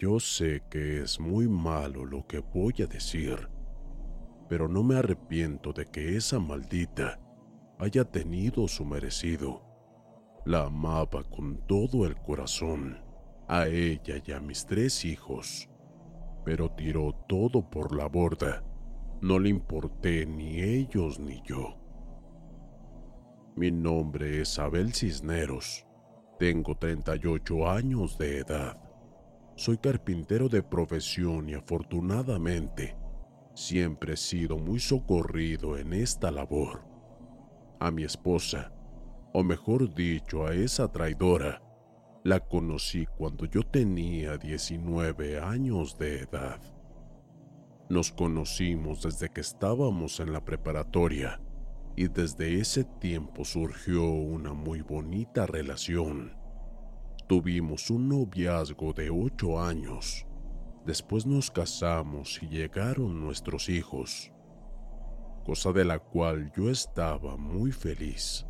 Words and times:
Yo 0.00 0.18
sé 0.18 0.62
que 0.70 1.02
es 1.02 1.20
muy 1.20 1.46
malo 1.46 2.06
lo 2.06 2.26
que 2.26 2.38
voy 2.38 2.72
a 2.82 2.86
decir, 2.86 3.50
pero 4.48 4.66
no 4.66 4.82
me 4.82 4.96
arrepiento 4.96 5.74
de 5.74 5.84
que 5.84 6.16
esa 6.16 6.38
maldita 6.38 7.20
haya 7.78 8.06
tenido 8.06 8.66
su 8.66 8.86
merecido. 8.86 9.60
La 10.46 10.64
amaba 10.64 11.22
con 11.24 11.58
todo 11.66 12.06
el 12.06 12.16
corazón, 12.16 12.96
a 13.46 13.66
ella 13.66 14.22
y 14.24 14.32
a 14.32 14.40
mis 14.40 14.64
tres 14.64 15.04
hijos, 15.04 15.68
pero 16.46 16.70
tiró 16.70 17.12
todo 17.28 17.68
por 17.68 17.94
la 17.94 18.06
borda. 18.06 18.64
No 19.20 19.38
le 19.38 19.50
importé 19.50 20.24
ni 20.24 20.62
ellos 20.62 21.20
ni 21.20 21.42
yo. 21.44 21.76
Mi 23.54 23.70
nombre 23.70 24.40
es 24.40 24.58
Abel 24.58 24.94
Cisneros. 24.94 25.84
Tengo 26.38 26.74
38 26.74 27.68
años 27.68 28.16
de 28.16 28.38
edad. 28.38 28.89
Soy 29.60 29.76
carpintero 29.76 30.48
de 30.48 30.62
profesión 30.62 31.50
y 31.50 31.52
afortunadamente 31.52 32.96
siempre 33.52 34.14
he 34.14 34.16
sido 34.16 34.56
muy 34.56 34.80
socorrido 34.80 35.76
en 35.76 35.92
esta 35.92 36.30
labor. 36.30 36.82
A 37.78 37.90
mi 37.90 38.04
esposa, 38.04 38.72
o 39.34 39.44
mejor 39.44 39.94
dicho, 39.94 40.46
a 40.46 40.54
esa 40.54 40.90
traidora, 40.90 41.62
la 42.24 42.40
conocí 42.40 43.04
cuando 43.18 43.44
yo 43.44 43.62
tenía 43.62 44.38
19 44.38 45.38
años 45.40 45.98
de 45.98 46.20
edad. 46.20 46.58
Nos 47.90 48.12
conocimos 48.12 49.02
desde 49.02 49.28
que 49.28 49.42
estábamos 49.42 50.20
en 50.20 50.32
la 50.32 50.42
preparatoria 50.42 51.38
y 51.96 52.08
desde 52.08 52.58
ese 52.58 52.84
tiempo 52.84 53.44
surgió 53.44 54.04
una 54.04 54.54
muy 54.54 54.80
bonita 54.80 55.44
relación. 55.44 56.39
Tuvimos 57.30 57.90
un 57.90 58.08
noviazgo 58.08 58.92
de 58.92 59.08
ocho 59.08 59.62
años. 59.62 60.26
Después 60.84 61.26
nos 61.26 61.48
casamos 61.48 62.40
y 62.42 62.48
llegaron 62.48 63.20
nuestros 63.20 63.68
hijos, 63.68 64.32
cosa 65.44 65.70
de 65.70 65.84
la 65.84 66.00
cual 66.00 66.50
yo 66.56 66.68
estaba 66.68 67.36
muy 67.36 67.70
feliz. 67.70 68.44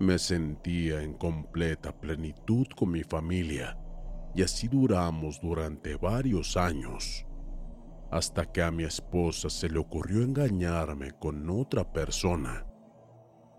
Me 0.00 0.18
sentía 0.18 1.02
en 1.02 1.12
completa 1.12 1.92
plenitud 1.94 2.66
con 2.74 2.92
mi 2.92 3.02
familia 3.02 3.78
y 4.34 4.42
así 4.42 4.66
duramos 4.66 5.38
durante 5.38 5.96
varios 5.96 6.56
años, 6.56 7.26
hasta 8.10 8.50
que 8.50 8.62
a 8.62 8.70
mi 8.70 8.84
esposa 8.84 9.50
se 9.50 9.68
le 9.68 9.78
ocurrió 9.78 10.22
engañarme 10.22 11.12
con 11.20 11.50
otra 11.50 11.92
persona. 11.92 12.66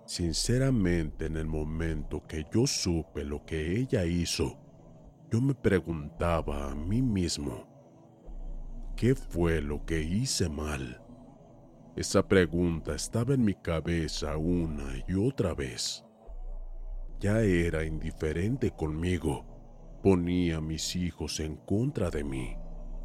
Sinceramente, 0.07 1.27
en 1.27 1.37
el 1.37 1.45
momento 1.45 2.25
que 2.27 2.47
yo 2.51 2.65
supe 2.65 3.23
lo 3.23 3.45
que 3.45 3.77
ella 3.77 4.03
hizo, 4.03 4.62
yo 5.33 5.41
me 5.41 5.55
preguntaba 5.55 6.69
a 6.69 6.75
mí 6.75 7.01
mismo, 7.01 7.65
¿qué 8.95 9.15
fue 9.15 9.63
lo 9.63 9.83
que 9.83 9.99
hice 9.99 10.47
mal? 10.47 11.01
Esa 11.95 12.27
pregunta 12.27 12.93
estaba 12.93 13.33
en 13.33 13.43
mi 13.43 13.55
cabeza 13.55 14.37
una 14.37 14.93
y 15.07 15.15
otra 15.15 15.55
vez. 15.55 16.05
Ya 17.19 17.41
era 17.41 17.83
indiferente 17.83 18.69
conmigo, 18.69 19.43
ponía 20.03 20.57
a 20.57 20.61
mis 20.61 20.95
hijos 20.95 21.39
en 21.39 21.55
contra 21.55 22.11
de 22.11 22.23
mí, 22.23 22.55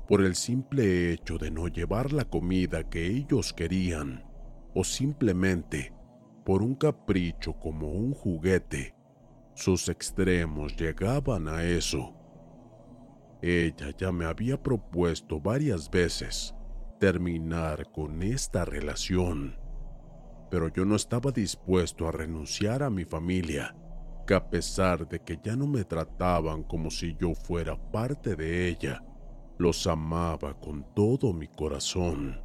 por 0.07 0.23
el 0.23 0.35
simple 0.35 1.15
hecho 1.15 1.39
de 1.39 1.51
no 1.51 1.69
llevar 1.69 2.13
la 2.13 2.27
comida 2.27 2.91
que 2.91 3.07
ellos 3.07 3.55
querían, 3.55 4.23
o 4.75 4.85
simplemente 4.85 5.95
por 6.45 6.61
un 6.61 6.75
capricho 6.75 7.55
como 7.55 7.91
un 7.91 8.13
juguete. 8.13 8.95
Sus 9.55 9.89
extremos 9.89 10.77
llegaban 10.77 11.49
a 11.49 11.65
eso. 11.65 12.18
Ella 13.41 13.91
ya 13.97 14.11
me 14.11 14.25
había 14.25 14.61
propuesto 14.61 15.41
varias 15.41 15.89
veces 15.91 16.55
terminar 16.99 17.91
con 17.93 18.23
esta 18.23 18.65
relación, 18.65 19.57
pero 20.51 20.69
yo 20.69 20.85
no 20.85 20.97
estaba 20.97 21.31
dispuesto 21.31 22.09
a 22.09 22.13
renunciar 22.13 22.83
a 22.83 22.91
mi 22.91 23.05
familia, 23.05 23.77
que 24.27 24.35
a 24.35 24.51
pesar 24.51 25.09
de 25.09 25.21
que 25.21 25.39
ya 25.41 25.55
no 25.55 25.69
me 25.69 25.85
trataban 25.85 26.65
como 26.65 26.91
si 26.91 27.17
yo 27.17 27.33
fuera 27.35 27.77
parte 27.93 28.35
de 28.35 28.69
ella, 28.69 29.05
los 29.57 29.87
amaba 29.87 30.59
con 30.59 30.85
todo 30.95 31.33
mi 31.33 31.47
corazón. 31.47 32.41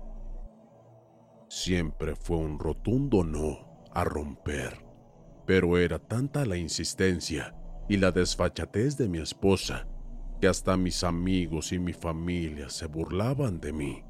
Siempre 1.50 2.16
fue 2.16 2.38
un 2.38 2.60
rotundo 2.60 3.24
no 3.24 3.84
a 3.94 4.04
romper, 4.04 4.86
pero 5.48 5.78
era 5.80 5.98
tanta 5.98 6.46
la 6.46 6.58
insistencia 6.58 7.56
y 7.90 7.98
la 7.98 8.12
desfachatez 8.12 8.96
de 8.98 9.10
mi 9.10 9.20
esposa 9.20 9.88
que 10.44 10.50
hasta 10.50 10.76
mis 10.76 11.06
amigos 11.06 11.72
y 11.72 11.80
mi 11.80 11.94
familia 11.94 12.70
se 12.70 12.86
burlaban 12.88 13.62
de 13.62 13.72
mí, 13.72 14.04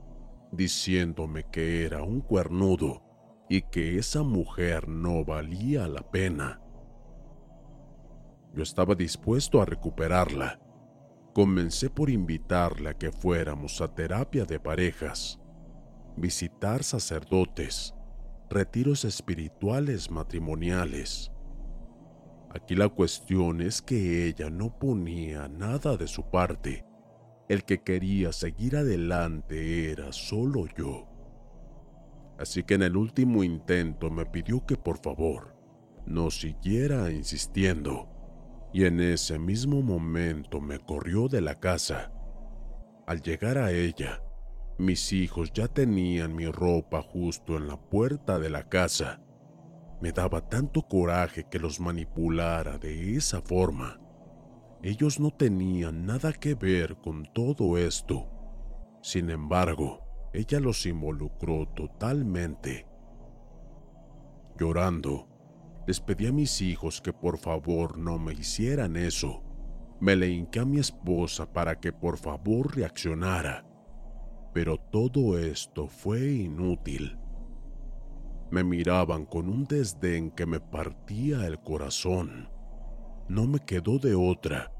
diciéndome 0.51 1.43
que 1.51 1.85
era 1.85 2.01
un 2.01 2.21
cuernudo 2.21 3.03
y 3.47 3.61
que 3.61 3.99
esa 3.99 4.23
mujer 4.23 4.87
no 4.89 5.23
valía 5.23 5.87
la 5.87 6.01
pena. 6.01 6.59
Yo 8.51 8.63
estaba 8.63 8.95
dispuesto 8.95 9.61
a 9.61 9.65
recuperarla. 9.65 10.59
Comencé 11.35 11.91
por 11.91 12.09
invitarla 12.09 12.89
a 12.89 12.97
que 12.97 13.11
fuéramos 13.11 13.79
a 13.81 13.93
terapia 13.93 14.45
de 14.45 14.59
parejas, 14.59 15.39
visitar 16.17 16.83
sacerdotes, 16.83 17.93
retiros 18.49 19.05
espirituales 19.05 20.09
matrimoniales. 20.09 21.31
Aquí 22.55 22.75
la 22.75 22.87
cuestión 22.89 23.61
es 23.61 23.81
que 23.81 24.27
ella 24.27 24.49
no 24.49 24.77
ponía 24.77 25.47
nada 25.47 25.97
de 25.97 26.07
su 26.07 26.29
parte. 26.29 26.85
El 27.49 27.63
que 27.63 27.81
quería 27.81 28.31
seguir 28.31 28.77
adelante 28.77 29.91
era 29.91 30.11
solo 30.11 30.67
yo. 30.77 31.07
Así 32.37 32.63
que 32.63 32.75
en 32.75 32.83
el 32.83 32.95
último 32.95 33.43
intento 33.43 34.11
me 34.11 34.25
pidió 34.25 34.65
que 34.65 34.77
por 34.77 34.99
favor 35.01 35.55
no 36.05 36.29
siguiera 36.29 37.11
insistiendo. 37.11 38.09
Y 38.71 38.85
en 38.85 38.99
ese 38.99 39.39
mismo 39.39 39.81
momento 39.81 40.61
me 40.61 40.79
corrió 40.79 41.27
de 41.27 41.41
la 41.41 41.59
casa. 41.59 42.11
Al 43.07 43.21
llegar 43.21 43.57
a 43.57 43.71
ella, 43.71 44.21
mis 44.77 45.13
hijos 45.13 45.51
ya 45.53 45.67
tenían 45.67 46.35
mi 46.35 46.47
ropa 46.47 47.01
justo 47.01 47.57
en 47.57 47.67
la 47.67 47.77
puerta 47.77 48.39
de 48.39 48.49
la 48.49 48.67
casa. 48.67 49.21
Me 50.03 50.11
daba 50.11 50.41
tanto 50.41 50.81
coraje 50.81 51.45
que 51.45 51.59
los 51.59 51.79
manipulara 51.79 52.77
de 52.77 53.15
esa 53.15 53.41
forma. 53.41 54.01
Ellos 54.81 55.17
no 55.17 55.31
tenían 55.31 56.05
nada 56.05 56.33
que 56.33 56.55
ver 56.55 56.97
con 56.97 57.23
todo 57.23 57.77
esto. 57.77 58.27
Sin 59.01 59.29
embargo, 59.29 60.01
ella 60.33 60.59
los 60.59 60.85
involucró 60.85 61.69
totalmente. 61.69 62.85
Llorando, 64.59 65.29
les 65.87 66.01
pedí 66.01 66.27
a 66.27 66.33
mis 66.33 66.59
hijos 66.59 66.99
que 66.99 67.13
por 67.13 67.37
favor 67.37 67.97
no 67.97 68.19
me 68.19 68.33
hicieran 68.33 68.97
eso. 68.97 69.41
Me 70.01 70.17
le 70.17 70.27
hinqué 70.27 70.59
a 70.59 70.65
mi 70.65 70.79
esposa 70.79 71.53
para 71.53 71.79
que 71.79 71.93
por 71.93 72.17
favor 72.17 72.75
reaccionara. 72.75 73.65
Pero 74.53 74.77
todo 74.77 75.39
esto 75.39 75.87
fue 75.87 76.29
inútil. 76.29 77.22
Me 78.53 78.63
miraban 78.63 79.25
con 79.25 79.49
un 79.49 79.63
desdén 79.63 80.29
que 80.29 80.45
me 80.45 80.59
partía 80.59 81.47
el 81.47 81.59
corazón. 81.63 82.51
No 83.27 83.47
me 83.47 83.57
quedó 83.57 83.97
de 83.97 84.13
otra 84.13 84.71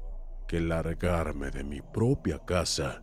que 0.46 0.60
largarme 0.60 1.50
de 1.50 1.64
mi 1.64 1.80
propia 1.80 2.38
casa. 2.38 3.02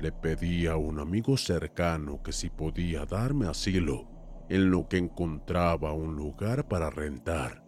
Le 0.00 0.12
pedí 0.12 0.66
a 0.66 0.78
un 0.78 0.98
amigo 0.98 1.36
cercano 1.36 2.22
que 2.22 2.32
si 2.32 2.48
podía 2.48 3.04
darme 3.04 3.46
asilo 3.46 4.08
en 4.48 4.70
lo 4.70 4.88
que 4.88 4.96
encontraba 4.96 5.92
un 5.92 6.16
lugar 6.16 6.68
para 6.68 6.88
rentar, 6.88 7.62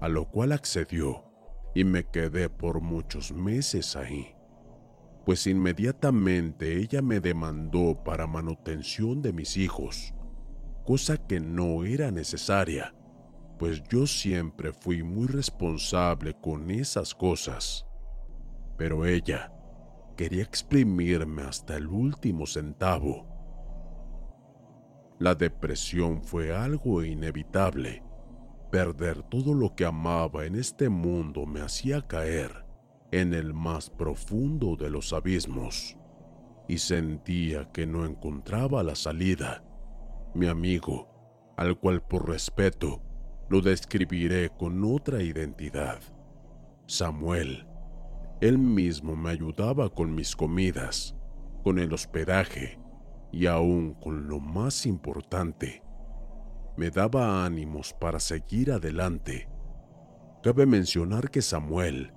a 0.00 0.08
lo 0.08 0.30
cual 0.30 0.52
accedió 0.52 1.26
y 1.74 1.84
me 1.84 2.04
quedé 2.04 2.48
por 2.48 2.80
muchos 2.80 3.32
meses 3.32 3.96
ahí, 3.96 4.34
pues 5.26 5.48
inmediatamente 5.48 6.78
ella 6.78 7.02
me 7.02 7.18
demandó 7.18 8.04
para 8.04 8.28
manutención 8.28 9.22
de 9.22 9.32
mis 9.32 9.56
hijos, 9.56 10.14
cosa 10.84 11.16
que 11.16 11.40
no 11.40 11.82
era 11.84 12.12
necesaria, 12.12 12.94
pues 13.58 13.82
yo 13.90 14.06
siempre 14.06 14.72
fui 14.72 15.02
muy 15.02 15.26
responsable 15.26 16.36
con 16.40 16.70
esas 16.70 17.12
cosas. 17.12 17.88
Pero 18.78 19.04
ella 19.04 19.52
quería 20.16 20.44
exprimirme 20.44 21.42
hasta 21.42 21.76
el 21.76 21.88
último 21.88 22.46
centavo. 22.46 23.26
La 25.18 25.34
depresión 25.34 26.22
fue 26.22 26.54
algo 26.54 27.02
inevitable. 27.02 28.04
Perder 28.70 29.24
todo 29.24 29.54
lo 29.54 29.74
que 29.74 29.86
amaba 29.86 30.44
en 30.44 30.54
este 30.54 30.88
mundo 30.88 31.46
me 31.46 31.62
hacía 31.62 32.06
caer 32.06 32.65
en 33.12 33.34
el 33.34 33.54
más 33.54 33.90
profundo 33.90 34.76
de 34.76 34.90
los 34.90 35.12
abismos 35.12 35.96
y 36.68 36.78
sentía 36.78 37.70
que 37.72 37.86
no 37.86 38.04
encontraba 38.04 38.82
la 38.82 38.94
salida. 38.94 39.62
Mi 40.34 40.48
amigo, 40.48 41.08
al 41.56 41.78
cual 41.78 42.02
por 42.02 42.28
respeto 42.28 43.02
lo 43.48 43.60
describiré 43.60 44.50
con 44.50 44.84
otra 44.84 45.22
identidad, 45.22 46.00
Samuel, 46.86 47.66
él 48.40 48.58
mismo 48.58 49.16
me 49.16 49.30
ayudaba 49.30 49.88
con 49.88 50.14
mis 50.14 50.36
comidas, 50.36 51.16
con 51.62 51.78
el 51.78 51.92
hospedaje 51.92 52.78
y 53.32 53.46
aún 53.46 53.94
con 53.94 54.28
lo 54.28 54.40
más 54.40 54.86
importante, 54.86 55.82
me 56.76 56.90
daba 56.90 57.44
ánimos 57.44 57.94
para 57.94 58.20
seguir 58.20 58.70
adelante. 58.70 59.48
Cabe 60.42 60.66
mencionar 60.66 61.30
que 61.30 61.40
Samuel 61.40 62.12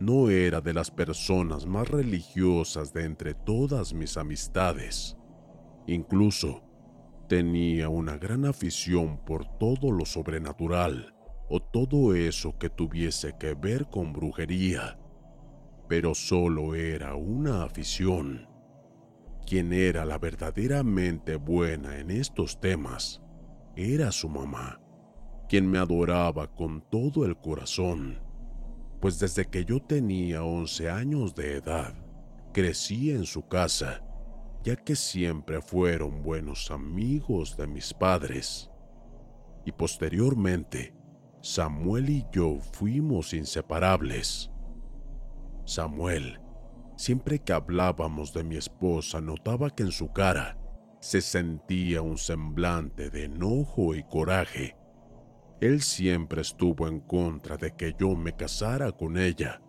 no 0.00 0.30
era 0.30 0.60
de 0.60 0.74
las 0.74 0.90
personas 0.90 1.66
más 1.66 1.88
religiosas 1.88 2.92
de 2.92 3.04
entre 3.04 3.34
todas 3.34 3.94
mis 3.94 4.16
amistades. 4.16 5.16
Incluso 5.86 6.62
tenía 7.28 7.88
una 7.88 8.18
gran 8.18 8.44
afición 8.44 9.18
por 9.24 9.46
todo 9.58 9.92
lo 9.92 10.04
sobrenatural 10.04 11.14
o 11.48 11.60
todo 11.60 12.14
eso 12.14 12.58
que 12.58 12.70
tuviese 12.70 13.36
que 13.38 13.54
ver 13.54 13.88
con 13.88 14.12
brujería 14.12 14.98
pero 15.90 16.14
solo 16.14 16.76
era 16.76 17.16
una 17.16 17.64
afición. 17.64 18.46
Quien 19.44 19.72
era 19.72 20.04
la 20.04 20.18
verdaderamente 20.18 21.34
buena 21.34 21.98
en 21.98 22.12
estos 22.12 22.60
temas 22.60 23.20
era 23.74 24.12
su 24.12 24.28
mamá, 24.28 24.80
quien 25.48 25.68
me 25.68 25.78
adoraba 25.78 26.46
con 26.54 26.80
todo 26.80 27.26
el 27.26 27.36
corazón, 27.36 28.20
pues 29.00 29.18
desde 29.18 29.46
que 29.46 29.64
yo 29.64 29.80
tenía 29.80 30.44
11 30.44 30.90
años 30.90 31.34
de 31.34 31.56
edad, 31.56 31.94
crecí 32.52 33.10
en 33.10 33.24
su 33.24 33.48
casa, 33.48 34.02
ya 34.62 34.76
que 34.76 34.94
siempre 34.94 35.62
fueron 35.62 36.22
buenos 36.22 36.70
amigos 36.70 37.56
de 37.56 37.66
mis 37.66 37.94
padres. 37.94 38.70
Y 39.64 39.72
posteriormente, 39.72 40.94
Samuel 41.40 42.10
y 42.10 42.26
yo 42.30 42.58
fuimos 42.72 43.32
inseparables. 43.32 44.50
Samuel, 45.64 46.38
siempre 46.96 47.38
que 47.38 47.54
hablábamos 47.54 48.34
de 48.34 48.44
mi 48.44 48.56
esposa, 48.56 49.20
notaba 49.22 49.70
que 49.70 49.84
en 49.84 49.92
su 49.92 50.12
cara 50.12 50.58
se 51.00 51.22
sentía 51.22 52.02
un 52.02 52.18
semblante 52.18 53.08
de 53.08 53.24
enojo 53.24 53.94
y 53.94 54.02
coraje. 54.02 54.76
Él 55.60 55.82
siempre 55.82 56.40
estuvo 56.40 56.88
en 56.88 57.00
contra 57.00 57.56
de 57.56 57.76
que 57.76 57.94
yo 57.98 58.16
me 58.16 58.34
casara 58.34 58.92
con 58.92 59.18
ella, 59.18 59.60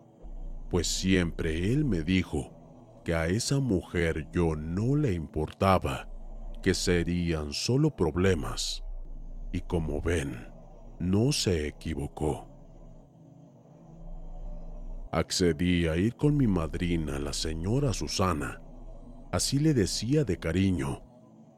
pues 0.70 0.88
siempre 0.88 1.74
él 1.74 1.84
me 1.84 2.02
dijo 2.02 3.02
que 3.04 3.14
a 3.14 3.28
esa 3.28 3.60
mujer 3.60 4.30
yo 4.32 4.56
no 4.56 4.96
le 4.96 5.14
importaba, 5.14 6.08
que 6.64 6.74
serían 6.74 7.52
solo 7.52 7.96
problemas. 7.96 8.84
Y 9.52 9.62
como 9.62 10.02
ven, 10.02 10.48
no 11.00 11.34
se 11.34 11.68
equivocó. 11.68 12.48
Accedí 15.12 15.88
a 15.88 15.98
ir 15.98 16.16
con 16.16 16.38
mi 16.38 16.48
madrina, 16.48 17.20
la 17.20 17.34
señora 17.34 17.92
Susana. 17.92 18.62
Así 19.34 19.60
le 19.60 19.74
decía 19.74 20.24
de 20.24 20.38
cariño, 20.38 21.04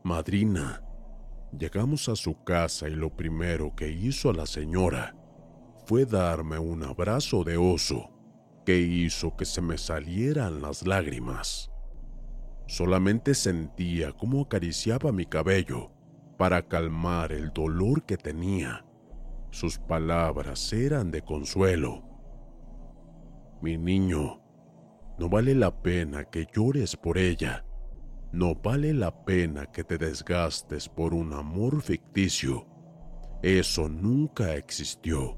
madrina. 0.03 0.82
Llegamos 1.57 2.09
a 2.09 2.15
su 2.15 2.43
casa 2.43 2.89
y 2.89 2.95
lo 2.95 3.15
primero 3.15 3.75
que 3.75 3.91
hizo 3.91 4.33
la 4.33 4.45
señora 4.45 5.15
fue 5.85 6.05
darme 6.05 6.57
un 6.59 6.83
abrazo 6.83 7.43
de 7.43 7.57
oso 7.57 8.09
que 8.65 8.79
hizo 8.79 9.35
que 9.35 9.45
se 9.45 9.61
me 9.61 9.77
salieran 9.77 10.61
las 10.61 10.87
lágrimas. 10.87 11.69
Solamente 12.67 13.35
sentía 13.35 14.13
cómo 14.13 14.41
acariciaba 14.41 15.11
mi 15.11 15.25
cabello 15.25 15.91
para 16.37 16.67
calmar 16.67 17.31
el 17.31 17.51
dolor 17.51 18.03
que 18.05 18.17
tenía. 18.17 18.85
Sus 19.51 19.77
palabras 19.77 20.71
eran 20.73 21.11
de 21.11 21.21
consuelo 21.21 22.13
mi 23.63 23.77
niño, 23.77 24.41
no 25.17 25.29
vale 25.29 25.55
la 25.55 25.71
pena 25.81 26.25
que 26.25 26.45
llores 26.53 26.97
por 26.97 27.17
ella. 27.17 27.63
No 28.33 28.55
vale 28.55 28.95
la 28.95 29.25
pena 29.25 29.67
que 29.67 29.83
te 29.83 29.99
desgastes 29.99 30.89
por 30.89 31.13
un 31.13 31.33
amor 31.33 31.83
ficticio. 31.83 32.65
Eso 33.43 33.87
nunca 33.87 34.55
existió. 34.55 35.37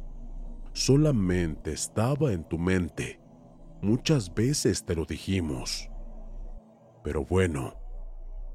Solamente 0.71 1.73
estaba 1.73 2.31
en 2.31 2.45
tu 2.45 2.57
mente. 2.57 3.19
Muchas 3.81 4.33
veces 4.33 4.85
te 4.85 4.95
lo 4.95 5.03
dijimos. 5.03 5.89
Pero 7.03 7.25
bueno, 7.25 7.75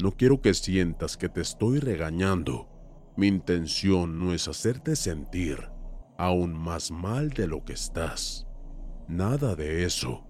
no 0.02 0.12
quiero 0.12 0.40
que 0.40 0.54
sientas 0.54 1.18
que 1.18 1.28
te 1.28 1.42
estoy 1.42 1.78
regañando. 1.78 2.66
Mi 3.18 3.26
intención 3.26 4.18
no 4.18 4.32
es 4.32 4.48
hacerte 4.48 4.96
sentir 4.96 5.68
aún 6.16 6.54
más 6.54 6.90
mal 6.90 7.28
de 7.28 7.46
lo 7.46 7.62
que 7.62 7.74
estás. 7.74 8.46
Nada 9.06 9.54
de 9.54 9.84
eso. 9.84 10.26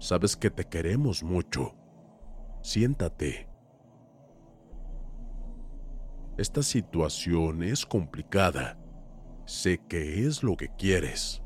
Sabes 0.00 0.36
que 0.36 0.50
te 0.50 0.64
queremos 0.64 1.22
mucho. 1.22 1.76
Siéntate. 2.64 3.46
Esta 6.38 6.62
situación 6.62 7.62
es 7.62 7.84
complicada. 7.84 8.78
Sé 9.44 9.82
que 9.86 10.26
es 10.26 10.42
lo 10.42 10.56
que 10.56 10.70
quieres, 10.78 11.42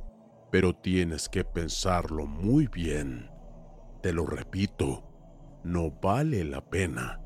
pero 0.52 0.76
tienes 0.76 1.28
que 1.28 1.42
pensarlo 1.42 2.24
muy 2.24 2.68
bien. 2.68 3.32
Te 4.00 4.12
lo 4.12 4.26
repito, 4.26 5.10
no 5.64 5.90
vale 5.90 6.44
la 6.44 6.60
pena. 6.60 7.20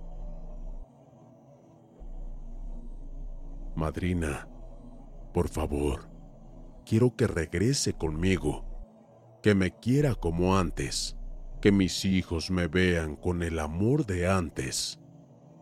Madrina, 3.77 4.49
por 5.35 5.51
favor, 5.51 6.09
quiero 6.87 7.15
que 7.15 7.27
regrese 7.27 7.93
conmigo 7.93 8.65
que 9.43 9.55
me 9.55 9.71
quiera 9.71 10.15
como 10.15 10.57
antes, 10.57 11.19
que 11.63 11.71
mis 11.71 12.05
hijos 12.05 12.51
me 12.51 12.67
vean 12.67 13.15
con 13.15 13.45
el 13.45 13.61
amor 13.61 14.05
de 14.05 14.27
antes. 14.27 14.99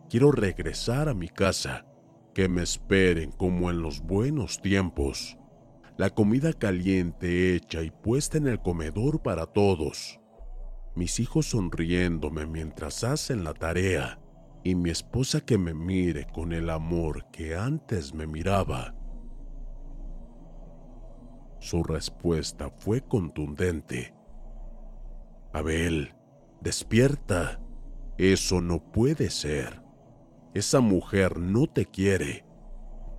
Quiero 0.09 0.31
regresar 0.31 1.07
a 1.07 1.13
mi 1.13 1.29
casa, 1.29 1.85
que 2.33 2.49
me 2.49 2.63
esperen 2.63 3.31
como 3.31 3.69
en 3.69 3.83
los 3.83 4.01
buenos 4.01 4.61
tiempos, 4.63 5.37
la 5.97 6.09
comida 6.09 6.53
caliente 6.53 7.55
hecha 7.55 7.83
y 7.83 7.91
puesta 7.91 8.39
en 8.39 8.47
el 8.47 8.59
comedor 8.59 9.21
para 9.21 9.45
todos, 9.45 10.19
mis 10.95 11.19
hijos 11.19 11.51
sonriéndome 11.51 12.47
mientras 12.47 13.03
hacen 13.03 13.43
la 13.43 13.53
tarea 13.53 14.19
y 14.63 14.73
mi 14.73 14.89
esposa 14.89 15.41
que 15.41 15.59
me 15.59 15.75
mire 15.75 16.25
con 16.33 16.51
el 16.51 16.71
amor 16.71 17.29
que 17.31 17.55
antes 17.55 18.15
me 18.15 18.25
miraba. 18.25 18.95
Su 21.59 21.83
respuesta 21.83 22.71
fue 22.71 23.01
contundente. 23.01 24.15
Abel, 25.53 26.13
despierta. 26.61 27.59
Eso 28.17 28.61
no 28.61 28.91
puede 28.91 29.29
ser. 29.29 29.81
Esa 30.53 30.79
mujer 30.79 31.39
no 31.39 31.67
te 31.67 31.85
quiere. 31.85 32.45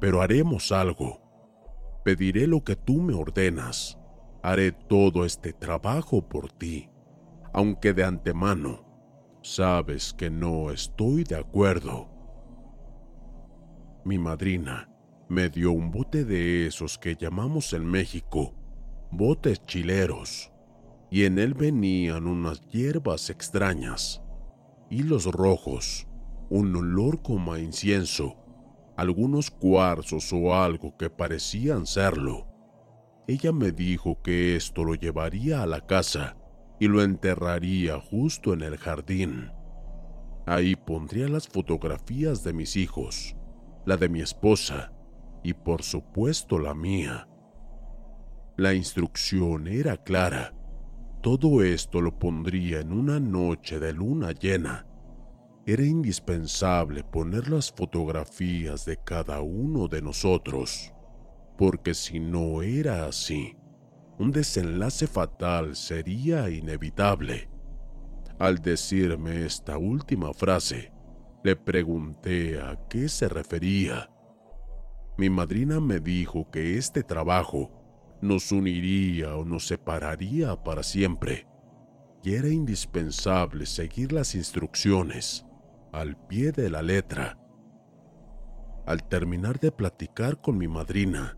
Pero 0.01 0.23
haremos 0.23 0.73
algo. 0.73 1.21
Pediré 2.05 2.47
lo 2.47 2.65
que 2.65 2.77
tú 2.77 3.03
me 3.03 3.15
ordenas. 3.15 3.99
Haré 4.43 4.73
todo 4.73 5.25
este 5.25 5.53
trabajo 5.53 6.29
por 6.29 6.51
ti, 6.51 6.91
aunque 7.53 7.93
de 7.93 8.05
antemano 8.05 8.91
sabes 9.43 10.13
que 10.13 10.31
no 10.31 10.71
estoy 10.71 11.25
de 11.25 11.37
acuerdo. 11.37 12.09
Mi 14.05 14.19
madrina 14.19 14.89
me 15.29 15.49
dio 15.49 15.73
un 15.73 15.91
bote 15.91 16.25
de 16.25 16.67
esos 16.67 16.99
que 16.99 17.15
llamamos 17.15 17.73
en 17.73 17.85
México 17.85 18.55
botes 19.13 19.63
chileros, 19.67 20.52
y 21.13 21.27
en 21.27 21.39
él 21.39 21.53
venían 21.53 22.27
unas 22.27 22.63
hierbas 22.71 23.29
extrañas, 23.29 24.23
hilos 24.89 25.27
rojos, 25.27 26.09
un 26.49 26.75
olor 26.75 27.21
como 27.21 27.53
a 27.53 27.61
incienso, 27.61 28.39
algunos 28.97 29.51
cuarzos 29.51 30.33
o 30.33 30.55
algo 30.55 30.97
que 30.97 31.11
parecían 31.11 31.85
serlo. 31.85 32.47
Ella 33.29 33.53
me 33.53 33.73
dijo 33.73 34.23
que 34.23 34.57
esto 34.57 34.85
lo 34.85 34.95
llevaría 34.95 35.63
a 35.63 35.67
la 35.67 35.87
casa 35.87 36.39
y 36.81 36.89
lo 36.89 37.03
enterraría 37.03 38.01
justo 38.01 38.55
en 38.55 38.63
el 38.63 38.79
jardín. 38.79 39.51
Ahí 40.47 40.77
pondría 40.77 41.29
las 41.29 41.47
fotografías 41.47 42.43
de 42.43 42.55
mis 42.55 42.75
hijos, 42.75 43.37
la 43.85 43.99
de 43.99 44.09
mi 44.09 44.23
esposa 44.23 44.95
y 45.45 45.53
por 45.53 45.83
supuesto 45.83 46.59
la 46.59 46.73
mía. 46.73 47.29
La 48.57 48.73
instrucción 48.73 49.69
era 49.69 49.99
clara. 49.99 50.55
Todo 51.23 51.63
esto 51.63 52.01
lo 52.01 52.19
pondría 52.19 52.81
en 52.81 52.93
una 52.93 53.21
noche 53.21 53.79
de 53.79 53.93
luna 53.93 54.33
llena. 54.33 54.89
Era 55.65 55.85
indispensable 55.85 57.05
poner 57.05 57.49
las 57.49 57.71
fotografías 57.71 58.85
de 58.85 58.97
cada 58.97 59.41
uno 59.41 59.87
de 59.87 60.03
nosotros, 60.03 60.93
porque 61.57 61.95
si 61.95 62.19
no 62.19 62.63
era 62.63 63.07
así, 63.07 63.57
un 64.19 64.33
desenlace 64.33 65.07
fatal 65.07 65.77
sería 65.77 66.51
inevitable. 66.51 67.49
Al 68.41 68.59
decirme 68.59 69.47
esta 69.47 69.79
última 69.79 70.35
frase, 70.35 70.93
le 71.45 71.55
pregunté 71.55 72.61
a 72.61 72.81
qué 72.91 73.09
se 73.09 73.29
refería. 73.29 74.11
Mi 75.17 75.31
madrina 75.31 75.79
me 75.79 76.01
dijo 76.01 76.51
que 76.51 76.79
este 76.79 77.05
trabajo 77.05 77.82
nos 78.23 78.53
uniría 78.53 79.37
o 79.37 79.45
nos 79.45 79.67
separaría 79.67 80.57
para 80.57 80.83
siempre, 80.83 81.47
y 82.23 82.35
era 82.35 82.49
indispensable 82.49 83.67
seguir 83.67 84.13
las 84.13 84.35
instrucciones 84.37 85.45
al 85.93 86.17
pie 86.29 86.53
de 86.53 86.71
la 86.71 86.83
letra. 86.83 87.37
Al 88.87 89.03
terminar 89.09 89.59
de 89.59 89.73
platicar 89.73 90.41
con 90.41 90.57
mi 90.57 90.69
madrina, 90.69 91.37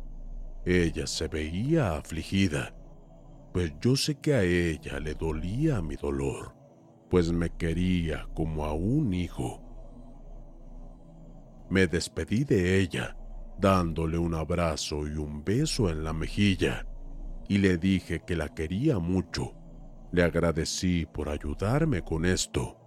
ella 0.67 1.07
se 1.07 1.26
veía 1.26 1.97
afligida, 1.97 2.75
pues 3.53 3.73
yo 3.81 3.97
sé 3.97 4.17
que 4.17 4.35
a 4.35 4.43
ella 4.43 5.00
le 5.00 5.14
dolía 5.14 5.81
mi 5.81 5.97
dolor, 5.97 6.55
pues 7.09 7.33
me 7.33 7.49
quería 7.49 8.29
como 8.35 8.67
a 8.67 8.75
un 8.75 9.14
hijo. 9.14 9.62
Me 11.71 11.87
despedí 11.87 12.45
de 12.45 12.79
ella, 12.79 13.17
dándole 13.58 14.18
un 14.18 14.34
abrazo 14.34 15.06
y 15.06 15.16
un 15.16 15.44
beso 15.44 15.90
en 15.90 16.04
la 16.04 16.12
mejilla, 16.12 16.87
y 17.49 17.58
le 17.58 17.76
dije 17.78 18.23
que 18.26 18.37
la 18.37 18.49
quería 18.49 18.99
mucho. 18.99 19.54
Le 20.12 20.23
agradecí 20.23 21.06
por 21.06 21.28
ayudarme 21.28 22.02
con 22.02 22.25
esto. 22.25 22.78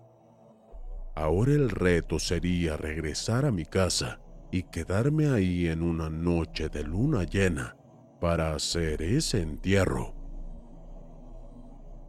Ahora 1.15 1.51
el 1.53 1.69
reto 1.69 2.19
sería 2.19 2.77
regresar 2.77 3.45
a 3.45 3.51
mi 3.51 3.65
casa 3.65 4.19
y 4.51 4.63
quedarme 4.63 5.29
ahí 5.29 5.67
en 5.67 5.81
una 5.81 6.09
noche 6.09 6.69
de 6.69 6.83
luna 6.83 7.24
llena 7.24 7.75
para 8.21 8.53
hacer 8.53 9.01
ese 9.01 9.41
entierro. 9.41 10.13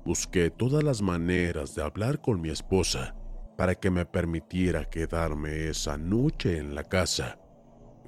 Busqué 0.05 0.51
todas 0.51 0.83
las 0.83 1.03
maneras 1.03 1.75
de 1.75 1.83
hablar 1.83 2.21
con 2.21 2.41
mi 2.41 2.51
esposa 2.51 3.15
para 3.57 3.75
que 3.75 3.91
me 3.91 4.07
permitiera 4.07 4.85
quedarme 4.85 5.69
esa 5.69 5.99
noche 5.99 6.59
en 6.59 6.75
la 6.75 6.85
casa, 6.85 7.39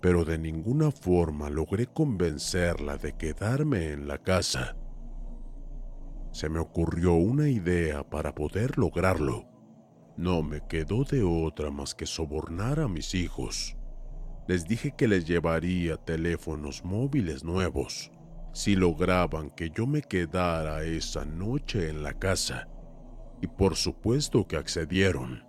pero 0.00 0.24
de 0.24 0.38
ninguna 0.38 0.90
forma 0.90 1.50
logré 1.50 1.86
convencerla 1.86 2.96
de 2.96 3.12
quedarme 3.16 3.92
en 3.92 4.08
la 4.08 4.18
casa. 4.18 4.76
Se 6.32 6.48
me 6.48 6.58
ocurrió 6.58 7.14
una 7.14 7.48
idea 7.48 8.08
para 8.08 8.34
poder 8.34 8.78
lograrlo. 8.78 9.46
No 10.16 10.42
me 10.42 10.66
quedó 10.66 11.04
de 11.04 11.22
otra 11.22 11.70
más 11.70 11.94
que 11.94 12.06
sobornar 12.06 12.80
a 12.80 12.88
mis 12.88 13.14
hijos 13.14 13.76
les 14.50 14.66
dije 14.66 14.90
que 14.90 15.06
les 15.06 15.26
llevaría 15.26 15.96
teléfonos 15.96 16.84
móviles 16.84 17.44
nuevos 17.44 18.10
si 18.52 18.74
lograban 18.74 19.48
que 19.48 19.70
yo 19.70 19.86
me 19.86 20.02
quedara 20.02 20.82
esa 20.82 21.24
noche 21.24 21.88
en 21.88 22.02
la 22.02 22.14
casa. 22.14 22.66
Y 23.40 23.46
por 23.46 23.76
supuesto 23.76 24.48
que 24.48 24.56
accedieron. 24.56 25.44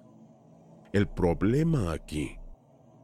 El 0.93 1.07
problema 1.07 1.93
aquí 1.93 2.37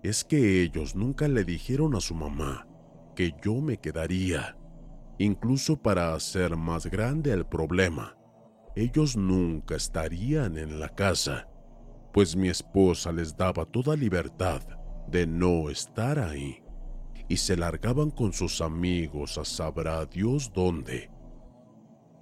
es 0.08 0.24
que 0.24 0.62
ellos 0.62 0.96
nunca 0.96 1.28
le 1.28 1.44
dijeron 1.44 1.94
a 1.94 2.00
su 2.00 2.16
mamá 2.16 2.66
que 3.14 3.34
yo 3.44 3.56
me 3.56 3.78
quedaría. 3.78 4.58
Incluso 5.18 5.82
para 5.82 6.14
hacer 6.14 6.56
más 6.56 6.86
grande 6.86 7.34
el 7.34 7.46
problema, 7.46 8.16
ellos 8.74 9.18
nunca 9.18 9.76
estarían 9.76 10.58
en 10.58 10.80
la 10.80 10.88
casa, 10.88 11.50
pues 12.14 12.38
mi 12.38 12.48
esposa 12.48 13.12
les 13.12 13.36
daba 13.36 13.66
toda 13.66 13.98
libertad 13.98 14.62
de 15.10 15.28
no 15.28 15.70
estar 15.70 16.20
ahí 16.20 16.64
y 17.28 17.36
se 17.36 17.58
largaban 17.58 18.10
con 18.10 18.32
sus 18.32 18.62
amigos 18.62 19.38
a 19.38 19.44
sabrá 19.44 20.06
Dios 20.06 20.54
dónde. 20.54 21.12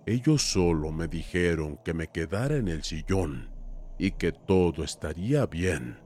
Ellos 0.07 0.41
solo 0.41 0.91
me 0.91 1.07
dijeron 1.07 1.77
que 1.85 1.93
me 1.93 2.07
quedara 2.07 2.55
en 2.55 2.67
el 2.67 2.81
sillón 2.81 3.51
y 3.99 4.11
que 4.11 4.31
todo 4.31 4.83
estaría 4.83 5.45
bien, 5.45 5.99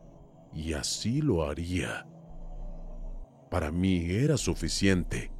y 0.53 0.73
así 0.73 1.21
lo 1.21 1.43
haría. 1.43 2.07
Para 3.49 3.71
mí 3.71 4.11
era 4.11 4.37
suficiente. 4.37 5.31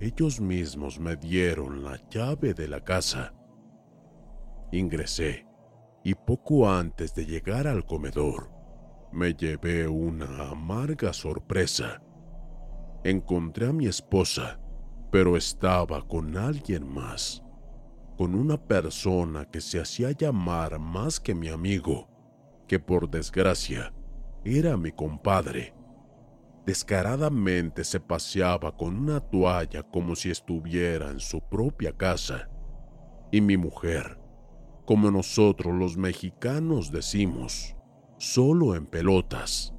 Ellos 0.00 0.40
mismos 0.40 0.98
me 0.98 1.16
dieron 1.16 1.84
la 1.84 2.00
llave 2.08 2.54
de 2.54 2.68
la 2.68 2.82
casa. 2.82 3.34
Ingresé, 4.72 5.46
y 6.02 6.14
poco 6.14 6.70
antes 6.70 7.14
de 7.14 7.26
llegar 7.26 7.66
al 7.66 7.84
comedor, 7.84 8.50
me 9.12 9.34
llevé 9.34 9.86
una 9.88 10.48
amarga 10.48 11.12
sorpresa. 11.12 12.02
Encontré 13.04 13.66
a 13.66 13.72
mi 13.72 13.86
esposa, 13.86 14.58
pero 15.10 15.36
estaba 15.36 16.06
con 16.06 16.36
alguien 16.36 16.88
más, 16.88 17.42
con 18.16 18.34
una 18.34 18.56
persona 18.56 19.44
que 19.44 19.60
se 19.60 19.80
hacía 19.80 20.12
llamar 20.12 20.78
más 20.78 21.20
que 21.20 21.34
mi 21.34 21.48
amigo, 21.48 22.08
que 22.66 22.78
por 22.78 23.10
desgracia 23.10 23.92
era 24.44 24.76
mi 24.76 24.92
compadre. 24.92 25.74
Descaradamente 26.66 27.84
se 27.84 28.00
paseaba 28.00 28.76
con 28.76 28.96
una 28.96 29.20
toalla 29.20 29.82
como 29.82 30.14
si 30.14 30.30
estuviera 30.30 31.10
en 31.10 31.20
su 31.20 31.40
propia 31.40 31.92
casa. 31.96 32.48
Y 33.32 33.40
mi 33.40 33.56
mujer, 33.56 34.18
como 34.86 35.10
nosotros 35.10 35.74
los 35.74 35.96
mexicanos 35.96 36.90
decimos, 36.90 37.76
solo 38.18 38.74
en 38.74 38.86
pelotas. 38.86 39.74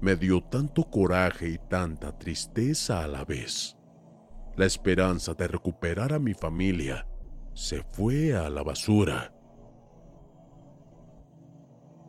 Me 0.00 0.16
dio 0.16 0.42
tanto 0.42 0.84
coraje 0.84 1.48
y 1.48 1.58
tanta 1.58 2.16
tristeza 2.18 3.02
a 3.02 3.08
la 3.08 3.24
vez. 3.24 3.76
La 4.56 4.66
esperanza 4.66 5.34
de 5.34 5.48
recuperar 5.48 6.12
a 6.12 6.18
mi 6.18 6.34
familia 6.34 7.08
se 7.54 7.82
fue 7.92 8.36
a 8.36 8.48
la 8.50 8.62
basura. 8.62 9.33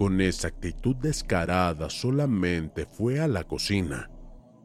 Con 0.00 0.22
esa 0.22 0.48
actitud 0.48 0.96
descarada 0.96 1.90
solamente 1.90 2.86
fue 2.86 3.20
a 3.20 3.28
la 3.28 3.44
cocina, 3.44 4.10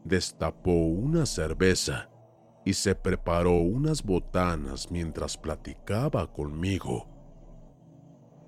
destapó 0.05 0.71
una 0.71 1.25
cerveza 1.25 2.09
y 2.63 2.71
se 2.71 2.95
preparó 2.95 3.57
unas 3.57 4.01
botanas 4.01 4.89
mientras 4.89 5.37
platicaba 5.37 6.31
conmigo. 6.31 7.09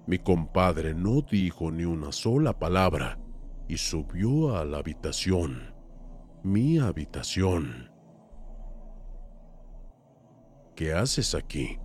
Mi 0.08 0.17
compadre 0.17 0.94
no 0.94 1.22
dijo 1.29 1.72
ni 1.72 1.84
una 1.84 2.13
sola 2.13 2.58
palabra 2.58 3.20
y 3.67 3.75
subió 3.75 4.56
a 4.56 4.63
la 4.63 4.77
habitación, 4.77 5.75
mi 6.41 6.79
habitación. 6.79 7.91
¿Qué 10.74 10.94
haces 10.94 11.36
aquí? 11.36 11.79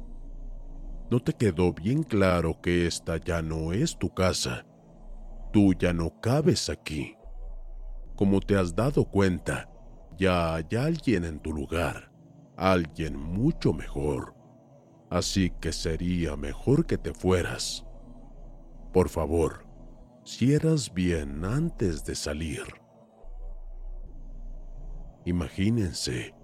¿No 1.11 1.19
te 1.19 1.33
quedó 1.33 1.73
bien 1.73 2.05
claro 2.05 2.61
que 2.63 2.87
esta 2.87 3.17
ya 3.17 3.43
no 3.43 3.73
es 3.73 3.99
tu 3.99 4.09
casa? 4.15 4.65
Tú 5.53 5.75
ya 5.75 5.93
no 5.93 6.19
cabes 6.21 6.71
aquí. 6.71 7.15
Como 8.17 8.41
te 8.41 8.57
has 8.57 8.75
dado 8.75 9.05
cuenta, 9.05 9.71
ya 10.17 10.55
hay 10.55 10.67
alguien 10.79 11.25
en 11.25 11.41
tu 11.41 11.53
lugar, 11.53 12.11
alguien 12.57 13.17
mucho 13.17 13.75
mejor. 13.75 14.35
Así 15.11 15.51
que 15.61 15.73
sería 15.73 16.37
mejor 16.37 16.87
que 16.87 16.97
te 16.97 17.13
fueras. 17.13 17.85
Por 18.95 19.11
favor, 19.11 19.67
cierras 20.25 20.93
bien 20.95 21.45
antes 21.45 22.03
de 22.05 22.15
salir. 22.15 22.63
Imagínense, 25.27 26.35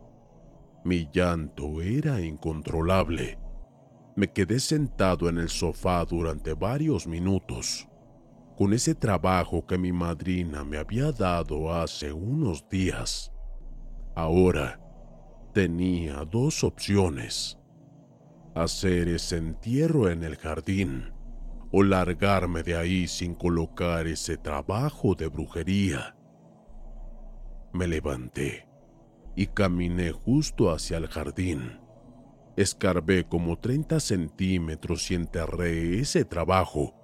mi 0.84 1.08
llanto 1.10 1.80
era 1.80 2.20
incontrolable. 2.20 3.38
Me 4.16 4.30
quedé 4.32 4.60
sentado 4.60 5.28
en 5.28 5.38
el 5.38 5.48
sofá 5.48 6.04
durante 6.04 6.52
varios 6.52 7.06
minutos, 7.06 7.87
con 8.58 8.72
ese 8.72 8.96
trabajo 8.96 9.64
que 9.64 9.78
mi 9.78 9.92
madrina 9.92 10.64
me 10.64 10.78
había 10.78 11.12
dado 11.12 11.72
hace 11.72 12.12
unos 12.12 12.68
días. 12.68 13.32
Ahora 14.16 14.80
tenía 15.54 16.24
dos 16.24 16.64
opciones. 16.64 17.56
Hacer 18.56 19.06
ese 19.10 19.36
entierro 19.36 20.10
en 20.10 20.24
el 20.24 20.36
jardín 20.36 21.12
o 21.70 21.84
largarme 21.84 22.64
de 22.64 22.74
ahí 22.74 23.06
sin 23.06 23.36
colocar 23.36 24.08
ese 24.08 24.36
trabajo 24.36 25.14
de 25.14 25.28
brujería. 25.28 26.16
Me 27.72 27.86
levanté 27.86 28.68
y 29.36 29.46
caminé 29.46 30.10
justo 30.10 30.72
hacia 30.72 30.96
el 30.96 31.06
jardín. 31.06 31.78
Escarbé 32.56 33.22
como 33.22 33.56
30 33.56 34.00
centímetros 34.00 35.08
y 35.12 35.14
enterré 35.14 36.00
ese 36.00 36.24
trabajo 36.24 36.97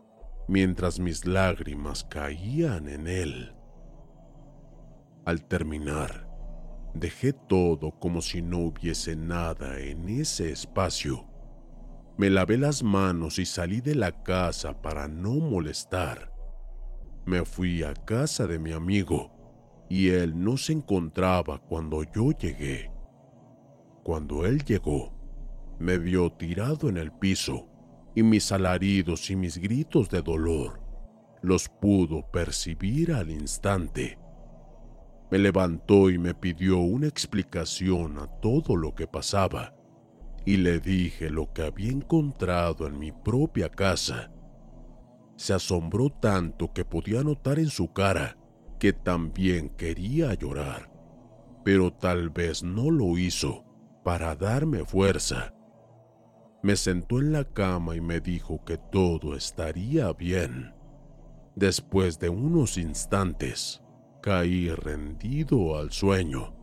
mientras 0.49 0.99
mis 0.99 1.27
lágrimas 1.27 2.05
caían 2.05 2.89
en 2.89 3.07
él. 3.09 3.55
Al 5.25 5.45
terminar, 5.45 6.29
dejé 6.95 7.33
todo 7.33 7.99
como 7.99 8.21
si 8.21 8.43
no 8.43 8.59
hubiese 8.59 9.17
nada 9.17 9.81
en 9.81 10.09
ese 10.09 10.51
espacio 10.53 11.35
me 12.17 12.31
lavé 12.31 12.59
las 12.59 12.85
manos 12.85 13.41
y 13.41 13.45
salí 13.45 13.81
de 13.81 13.97
la 13.97 14.23
casa 14.23 14.81
para 14.81 15.09
no 15.09 15.33
molestar. 15.33 16.33
Me 17.27 17.45
fui 17.45 17.83
a 17.83 17.93
casa 17.93 18.47
de 18.47 18.61
mi 18.61 18.71
amigo 18.71 19.33
y 19.89 20.11
él 20.11 20.41
no 20.41 20.57
se 20.57 20.75
encontraba 20.75 21.59
cuando 21.59 22.05
yo 22.05 22.31
llegué. 22.31 22.93
Cuando 24.05 24.47
él 24.47 24.63
llegó, 24.65 25.13
me 25.81 25.99
vio 25.99 26.31
tirado 26.31 26.89
en 26.89 26.99
el 26.99 27.11
piso 27.11 27.67
y 28.15 28.23
mis 28.23 28.53
alaridos 28.53 29.31
y 29.31 29.37
mis 29.37 29.59
gritos 29.59 30.09
de 30.09 30.23
dolor 30.23 30.81
los 31.43 31.69
pudo 31.69 32.31
percibir 32.31 33.13
al 33.13 33.31
instante. 33.31 34.19
Me 35.31 35.39
levantó 35.39 36.09
y 36.09 36.19
me 36.19 36.35
pidió 36.35 36.79
una 36.79 37.07
explicación 37.07 38.19
a 38.19 38.27
todo 38.41 38.77
lo 38.77 38.95
que 38.95 39.07
pasaba 39.07 39.75
y 40.47 40.57
le 40.59 40.81
dije 40.81 41.31
lo 41.31 41.53
que 41.53 41.63
había 41.63 41.91
encontrado 41.91 42.87
en 42.87 42.99
mi 42.99 43.13
propia 43.13 43.69
casa. 43.69 44.31
Se 45.37 45.53
asombró 45.53 46.11
tanto 46.11 46.73
que 46.73 46.85
podía 46.85 47.23
notar 47.23 47.59
en 47.59 47.69
su 47.69 47.93
cara 47.93 48.39
que 48.79 48.93
también 48.93 49.71
quería 49.71 50.35
llorar, 50.35 50.91
pero 51.65 51.93
tal 51.93 52.31
vez 52.31 52.63
no 52.63 52.91
lo 52.91 53.19
hizo 53.19 53.65
para 54.05 54.37
darme 54.37 54.85
fuerza. 54.85 55.54
Me 56.65 56.77
sentó 56.77 57.19
en 57.19 57.31
la 57.31 57.45
cama 57.45 57.95
y 57.95 58.01
me 58.01 58.21
dijo 58.21 58.65
que 58.65 58.79
todo 58.79 59.37
estaría 59.37 60.11
bien. 60.15 60.73
Después 61.55 62.19
de 62.19 62.31
unos 62.31 62.79
instantes, 62.79 63.83
caí 64.23 64.71
rendido 64.71 65.77
al 65.77 65.93
sueño. 65.93 66.55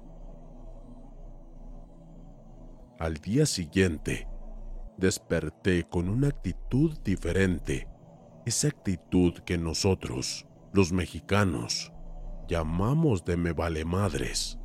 Al 2.97 3.17
día 3.17 3.45
siguiente, 3.45 4.27
desperté 4.97 5.83
con 5.83 6.09
una 6.09 6.29
actitud 6.29 6.97
diferente, 7.03 7.87
esa 8.47 8.69
actitud 8.69 9.33
que 9.45 9.59
nosotros, 9.59 10.47
los 10.73 10.91
mexicanos, 10.91 11.93
llamamos 12.47 13.23
de 13.23 13.37
me 13.37 13.51
vale 13.51 13.85
madres. 13.85 14.57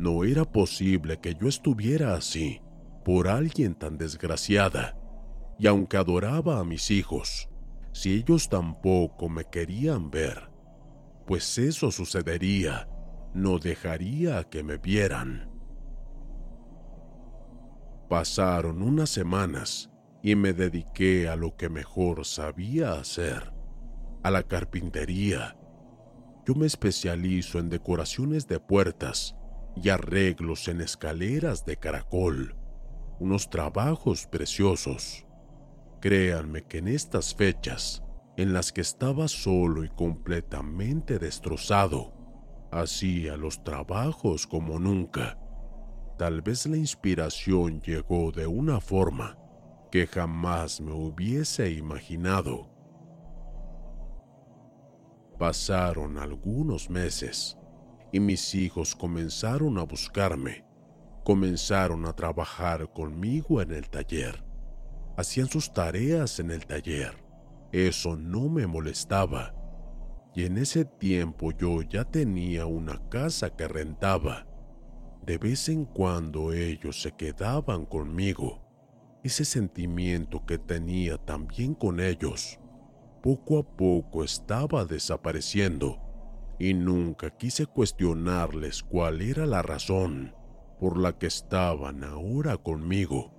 No 0.00 0.24
era 0.24 0.44
posible 0.44 1.20
que 1.20 1.36
yo 1.36 1.46
estuviera 1.46 2.16
así 2.16 2.62
por 3.06 3.28
alguien 3.28 3.76
tan 3.76 3.98
desgraciada, 3.98 4.98
y 5.60 5.68
aunque 5.68 5.96
adoraba 5.96 6.58
a 6.58 6.64
mis 6.64 6.90
hijos, 6.90 7.48
si 7.92 8.14
ellos 8.14 8.48
tampoco 8.48 9.28
me 9.28 9.44
querían 9.44 10.10
ver, 10.10 10.50
pues 11.24 11.56
eso 11.56 11.92
sucedería, 11.92 12.88
no 13.32 13.60
dejaría 13.60 14.42
que 14.42 14.64
me 14.64 14.78
vieran. 14.78 15.48
Pasaron 18.08 18.82
unas 18.82 19.10
semanas 19.10 19.88
y 20.20 20.34
me 20.34 20.52
dediqué 20.52 21.28
a 21.28 21.36
lo 21.36 21.54
que 21.56 21.68
mejor 21.68 22.24
sabía 22.24 22.94
hacer, 22.94 23.52
a 24.24 24.32
la 24.32 24.42
carpintería. 24.42 25.56
Yo 26.44 26.56
me 26.56 26.66
especializo 26.66 27.60
en 27.60 27.68
decoraciones 27.68 28.48
de 28.48 28.58
puertas 28.58 29.36
y 29.76 29.90
arreglos 29.90 30.66
en 30.66 30.80
escaleras 30.80 31.64
de 31.64 31.76
caracol, 31.76 32.56
unos 33.18 33.50
trabajos 33.50 34.26
preciosos. 34.26 35.26
Créanme 36.00 36.62
que 36.62 36.78
en 36.78 36.88
estas 36.88 37.34
fechas, 37.34 38.02
en 38.36 38.52
las 38.52 38.72
que 38.72 38.80
estaba 38.80 39.28
solo 39.28 39.84
y 39.84 39.88
completamente 39.88 41.18
destrozado, 41.18 42.12
hacía 42.70 43.36
los 43.36 43.64
trabajos 43.64 44.46
como 44.46 44.78
nunca 44.78 45.38
Tal 46.16 46.40
vez 46.40 46.64
la 46.66 46.78
inspiración 46.78 47.82
llegó 47.82 48.32
de 48.32 48.46
una 48.46 48.80
forma 48.80 49.36
que 49.90 50.06
jamás 50.06 50.80
me 50.80 50.92
hubiese 50.92 51.70
imaginado. 51.70 52.70
Pasaron 55.38 56.16
algunos 56.16 56.88
meses 56.88 57.58
y 58.12 58.20
mis 58.20 58.54
hijos 58.54 58.96
comenzaron 58.96 59.76
a 59.76 59.82
buscarme, 59.82 60.64
comenzaron 61.26 62.06
a 62.06 62.12
trabajar 62.12 62.88
conmigo 62.92 63.60
en 63.60 63.72
el 63.72 63.90
taller, 63.90 64.44
hacían 65.16 65.48
sus 65.48 65.72
tareas 65.72 66.38
en 66.38 66.52
el 66.52 66.64
taller. 66.64 67.16
Eso 67.72 68.14
no 68.14 68.48
me 68.48 68.68
molestaba. 68.68 69.52
Y 70.36 70.44
en 70.44 70.56
ese 70.56 70.84
tiempo 70.84 71.50
yo 71.50 71.82
ya 71.82 72.04
tenía 72.04 72.66
una 72.66 73.08
casa 73.08 73.50
que 73.50 73.66
rentaba 73.66 74.46
De 75.24 75.36
vez 75.38 75.68
en 75.68 75.84
cuando 75.84 76.52
ellos 76.52 77.02
se 77.02 77.10
quedaban 77.10 77.86
conmigo. 77.86 78.60
Ese 79.24 79.44
sentimiento 79.44 80.46
que 80.46 80.58
tenía 80.58 81.18
también 81.18 81.74
con 81.74 81.98
ellos, 81.98 82.60
poco 83.20 83.58
a 83.58 83.64
poco 83.64 84.22
estaba 84.22 84.84
desapareciendo 84.84 85.98
y 86.60 86.72
nunca 86.72 87.36
quise 87.36 87.66
cuestionarles 87.66 88.84
cuál 88.84 89.22
era 89.22 89.44
la 89.44 89.62
razón 89.62 90.35
por 90.78 90.98
la 90.98 91.18
que 91.18 91.26
estaban 91.26 92.04
ahora 92.04 92.56
conmigo, 92.56 93.32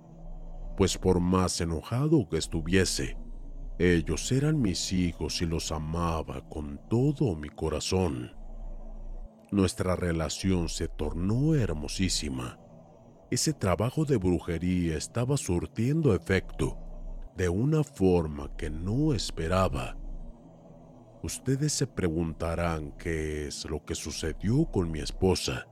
pues 0.76 0.98
por 0.98 1.20
más 1.20 1.60
enojado 1.60 2.28
que 2.28 2.38
estuviese, 2.38 3.16
ellos 3.78 4.32
eran 4.32 4.60
mis 4.60 4.92
hijos 4.92 5.40
y 5.40 5.46
los 5.46 5.70
amaba 5.70 6.48
con 6.48 6.80
todo 6.88 7.36
mi 7.36 7.48
corazón. 7.48 8.32
Nuestra 9.52 9.96
relación 9.96 10.68
se 10.68 10.88
tornó 10.88 11.54
hermosísima. 11.54 12.58
Ese 13.30 13.52
trabajo 13.52 14.04
de 14.04 14.16
brujería 14.16 14.96
estaba 14.96 15.36
surtiendo 15.36 16.14
efecto 16.14 16.76
de 17.36 17.48
una 17.48 17.84
forma 17.84 18.54
que 18.56 18.68
no 18.68 19.14
esperaba. 19.14 19.96
Ustedes 21.22 21.72
se 21.72 21.86
preguntarán 21.86 22.92
qué 22.98 23.46
es 23.46 23.64
lo 23.64 23.84
que 23.84 23.94
sucedió 23.94 24.66
con 24.66 24.90
mi 24.90 24.98
esposa. 24.98 25.68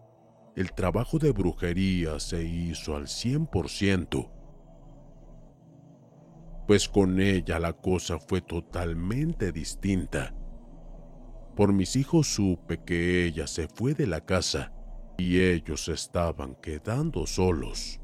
El 0.56 0.72
trabajo 0.72 1.18
de 1.18 1.32
brujería 1.32 2.18
se 2.18 2.42
hizo 2.42 2.96
al 2.96 3.08
100%, 3.08 4.30
pues 6.66 6.88
con 6.88 7.20
ella 7.20 7.58
la 7.58 7.74
cosa 7.74 8.18
fue 8.18 8.40
totalmente 8.40 9.52
distinta. 9.52 10.34
Por 11.54 11.74
mis 11.74 11.94
hijos 11.94 12.28
supe 12.34 12.82
que 12.84 13.26
ella 13.26 13.46
se 13.46 13.68
fue 13.68 13.92
de 13.92 14.06
la 14.06 14.22
casa 14.22 14.72
y 15.18 15.40
ellos 15.40 15.88
estaban 15.88 16.54
quedando 16.54 17.26
solos. 17.26 18.00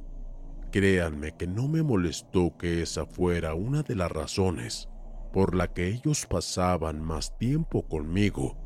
Créanme 0.70 1.34
que 1.34 1.46
no 1.46 1.68
me 1.68 1.82
molestó 1.82 2.58
que 2.58 2.82
esa 2.82 3.06
fuera 3.06 3.54
una 3.54 3.82
de 3.82 3.94
las 3.94 4.12
razones 4.12 4.90
por 5.32 5.54
la 5.54 5.72
que 5.72 5.88
ellos 5.88 6.26
pasaban 6.26 7.02
más 7.02 7.36
tiempo 7.38 7.88
conmigo, 7.88 8.61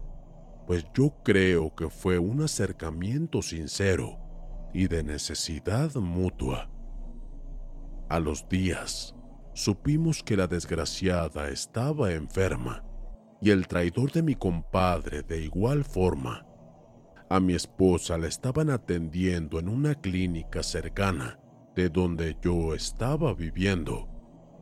pues 0.67 0.85
yo 0.95 1.15
creo 1.23 1.75
que 1.75 1.89
fue 1.89 2.19
un 2.19 2.43
acercamiento 2.43 3.41
sincero 3.41 4.19
y 4.75 4.89
de 4.89 5.05
necesidad 5.05 5.95
mutua. 5.95 6.69
A 8.09 8.19
los 8.19 8.49
días, 8.49 9.15
supimos 9.55 10.23
que 10.23 10.37
la 10.37 10.49
desgraciada 10.49 11.49
estaba 11.49 12.13
enferma 12.13 12.85
y 13.41 13.51
el 13.51 13.69
traidor 13.69 14.11
de 14.13 14.23
mi 14.23 14.35
compadre 14.35 15.23
de 15.23 15.41
igual 15.41 15.85
forma. 15.85 16.47
A 17.31 17.41
mi 17.41 17.55
esposa 17.55 18.19
la 18.19 18.27
estaban 18.27 18.71
atendiendo 18.71 19.59
en 19.59 19.69
una 19.69 19.95
clínica 19.95 20.63
cercana 20.63 21.39
de 21.75 21.91
donde 21.91 22.37
yo 22.41 22.75
estaba 22.75 23.35
viviendo, 23.35 24.09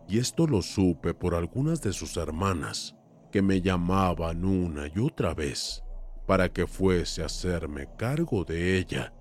y 0.09 0.19
esto 0.19 0.47
lo 0.47 0.61
supe 0.61 1.15
por 1.15 1.35
algunas 1.35 1.81
de 1.81 1.93
sus 1.93 2.17
hermanas, 2.17 2.97
que 3.31 3.43
me 3.43 3.61
llamaban 3.61 4.45
una 4.45 4.87
y 4.87 4.99
otra 4.99 5.35
vez 5.35 5.84
para 6.27 6.49
que 6.53 6.67
fuese 6.67 7.23
a 7.23 7.27
hacerme 7.27 7.89
cargo 7.97 8.45
de 8.45 8.79
ella, 8.79 9.13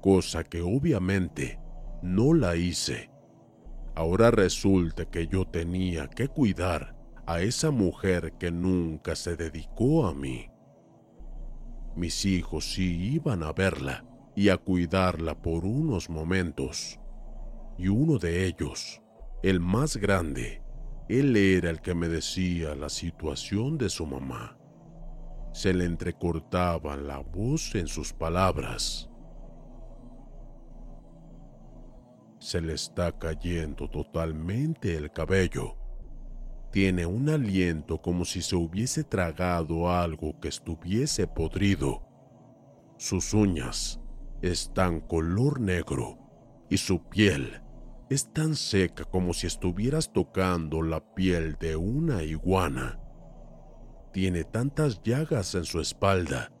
cosa 0.00 0.44
que 0.44 0.62
obviamente 0.62 1.58
no 2.02 2.34
la 2.34 2.56
hice 2.56 3.10
Ahora 3.94 4.30
resulta 4.30 5.04
que 5.04 5.26
yo 5.26 5.44
tenía 5.44 6.08
que 6.08 6.28
cuidar 6.28 6.96
a 7.26 7.42
esa 7.42 7.70
mujer 7.70 8.34
que 8.38 8.50
nunca 8.50 9.16
se 9.16 9.36
dedicó 9.36 10.06
a 10.06 10.14
mí. 10.14 10.48
Mis 11.96 12.24
hijos 12.24 12.72
sí 12.72 13.12
iban 13.12 13.42
a 13.42 13.52
verla 13.52 14.04
y 14.36 14.48
a 14.48 14.56
cuidarla 14.56 15.40
por 15.42 15.64
unos 15.64 16.08
momentos. 16.08 17.00
Y 17.76 17.88
uno 17.88 18.18
de 18.18 18.46
ellos, 18.46 19.02
el 19.42 19.60
más 19.60 19.96
grande, 19.96 20.62
él 21.08 21.36
era 21.36 21.70
el 21.70 21.80
que 21.80 21.94
me 21.94 22.08
decía 22.08 22.74
la 22.74 22.88
situación 22.88 23.76
de 23.76 23.90
su 23.90 24.06
mamá. 24.06 24.56
Se 25.52 25.74
le 25.74 25.84
entrecortaba 25.84 26.96
la 26.96 27.18
voz 27.18 27.74
en 27.74 27.86
sus 27.86 28.12
palabras 28.12 29.10
Se 32.40 32.62
le 32.62 32.72
está 32.72 33.12
cayendo 33.12 33.90
totalmente 33.90 34.96
el 34.96 35.12
cabello. 35.12 35.76
Tiene 36.72 37.04
un 37.04 37.28
aliento 37.28 38.00
como 38.00 38.24
si 38.24 38.40
se 38.40 38.56
hubiese 38.56 39.04
tragado 39.04 39.92
algo 39.92 40.40
que 40.40 40.48
estuviese 40.48 41.26
podrido. 41.26 42.02
Sus 42.96 43.34
uñas 43.34 44.00
están 44.40 45.00
color 45.00 45.60
negro 45.60 46.18
y 46.70 46.78
su 46.78 47.10
piel 47.10 47.60
es 48.08 48.32
tan 48.32 48.56
seca 48.56 49.04
como 49.04 49.34
si 49.34 49.46
estuvieras 49.46 50.10
tocando 50.10 50.80
la 50.80 51.14
piel 51.14 51.56
de 51.60 51.76
una 51.76 52.22
iguana. 52.22 52.98
Tiene 54.12 54.44
tantas 54.44 55.02
llagas 55.02 55.54
en 55.54 55.64
su 55.64 55.80
espalda. 55.80 56.52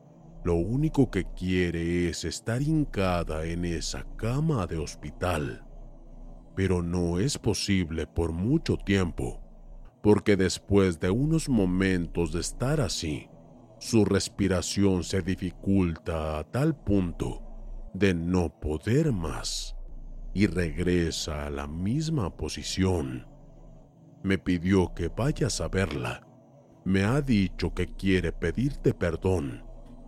Lo 0.44 0.54
único 0.54 1.10
que 1.10 1.24
quiere 1.36 2.08
es 2.08 2.24
estar 2.24 2.62
hincada 2.62 3.44
en 3.44 3.64
esa 3.64 4.04
cama 4.16 4.66
de 4.66 4.78
hospital 4.78 5.66
pero 6.60 6.82
no 6.82 7.18
es 7.18 7.38
posible 7.38 8.06
por 8.06 8.32
mucho 8.32 8.76
tiempo, 8.76 9.40
porque 10.02 10.36
después 10.36 11.00
de 11.00 11.08
unos 11.08 11.48
momentos 11.48 12.32
de 12.32 12.40
estar 12.40 12.82
así, 12.82 13.28
su 13.78 14.04
respiración 14.04 15.04
se 15.04 15.22
dificulta 15.22 16.38
a 16.38 16.44
tal 16.44 16.76
punto 16.76 17.42
de 17.94 18.12
no 18.12 18.60
poder 18.60 19.10
más 19.10 19.74
y 20.34 20.48
regresa 20.48 21.46
a 21.46 21.50
la 21.50 21.66
misma 21.66 22.36
posición. 22.36 23.26
Me 24.22 24.36
pidió 24.36 24.92
que 24.94 25.08
vayas 25.08 25.62
a 25.62 25.68
verla. 25.68 26.26
Me 26.90 27.04
ha 27.04 27.20
dicho 27.20 27.72
que 27.72 27.86
quiere 27.86 28.32
pedirte 28.32 28.94
perdón 28.94 29.62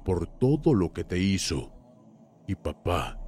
por 0.05 0.27
todo 0.27 0.75
lo 0.75 0.93
que 0.93 1.05
te 1.05 1.17
hizo. 1.17 1.73
Y 2.49 2.57
papá, 2.57 3.21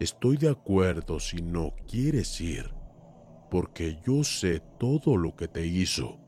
Estoy 0.00 0.36
de 0.36 0.50
acuerdo 0.50 1.18
si 1.18 1.40
no 1.40 1.72
quieres 1.88 2.38
ir, 2.38 2.74
porque 3.50 3.98
yo 4.06 4.22
sé 4.22 4.60
todo 4.78 5.16
lo 5.16 5.34
que 5.34 5.48
te 5.48 5.66
hizo, 5.66 6.18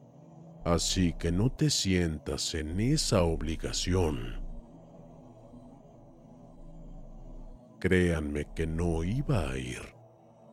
así 0.65 1.13
que 1.19 1.31
no 1.31 1.51
te 1.51 1.69
sientas 1.69 2.55
en 2.55 2.81
esa 2.81 3.23
obligación. 3.25 4.41
Créanme 7.81 8.47
que 8.55 8.67
no 8.67 9.05
iba 9.05 9.51
a 9.51 9.59
ir, 9.59 9.83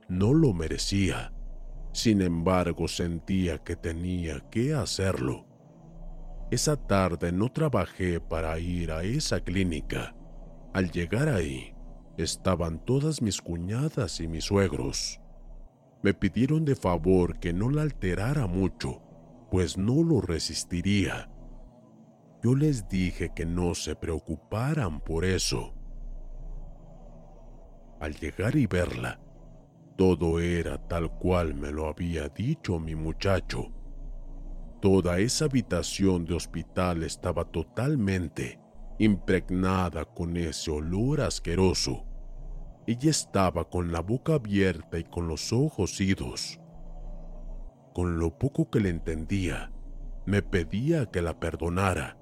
no 0.10 0.34
lo 0.34 0.54
merecía, 0.54 1.32
sin 1.94 2.22
embargo 2.22 2.90
sentía 2.90 3.60
que 3.60 3.78
tenía 3.78 4.42
que 4.50 4.74
hacerlo. 4.74 5.53
Esa 6.52 6.76
tarde 6.76 7.32
no 7.32 7.52
trabajé 7.52 8.20
para 8.20 8.60
ir 8.60 8.92
a 8.92 9.04
esa 9.04 9.40
clínica. 9.40 10.16
Al 10.74 10.92
llegar 10.92 11.30
ahí, 11.30 11.74
estaban 12.18 12.84
todas 12.84 13.22
mis 13.22 13.42
cuñadas 13.42 14.20
y 14.20 14.28
mis 14.28 14.46
suegros. 14.46 15.20
Me 16.04 16.14
pidieron 16.14 16.66
de 16.66 16.76
favor 16.76 17.40
que 17.40 17.54
no 17.54 17.70
la 17.70 17.84
alterara 17.84 18.46
mucho, 18.46 19.02
pues 19.50 19.78
no 19.78 20.04
lo 20.04 20.22
resistiría. 20.22 21.30
Yo 22.44 22.56
les 22.56 22.90
dije 22.90 23.32
que 23.34 23.46
no 23.46 23.74
se 23.74 23.96
preocuparan 23.96 25.00
por 25.00 25.24
eso. 25.24 25.74
Al 28.00 28.16
llegar 28.16 28.56
y 28.58 28.68
verla, 28.68 29.22
todo 29.96 30.42
era 30.42 30.78
tal 30.88 31.10
cual 31.20 31.56
me 31.56 31.72
lo 31.72 31.88
había 31.88 32.28
dicho 32.28 32.80
mi 32.80 32.96
muchacho. 32.96 33.72
Toda 34.84 35.18
esa 35.20 35.46
habitación 35.46 36.26
de 36.26 36.34
hospital 36.34 37.04
estaba 37.04 37.46
totalmente 37.46 38.60
impregnada 39.00 40.04
con 40.04 40.36
ese 40.36 40.72
olor 40.72 41.22
asqueroso. 41.22 42.04
Ella 42.86 43.10
estaba 43.10 43.70
con 43.70 43.94
la 43.94 44.02
boca 44.02 44.34
abierta 44.34 45.00
y 45.00 45.06
con 45.06 45.30
los 45.30 45.54
ojos 45.54 46.02
idos. 46.02 46.60
Con 47.94 48.20
lo 48.20 48.38
poco 48.38 48.70
que 48.70 48.82
le 48.82 48.90
entendía, 48.90 49.72
me 50.26 50.42
pedía 50.42 51.06
que 51.06 51.22
la 51.22 51.40
perdonara, 51.40 52.18